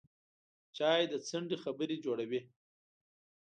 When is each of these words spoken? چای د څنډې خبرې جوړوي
چای 0.77 1.01
د 1.11 1.13
څنډې 1.27 1.57
خبرې 1.63 1.95
جوړوي 2.05 2.41